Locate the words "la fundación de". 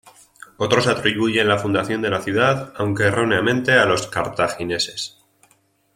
1.47-2.09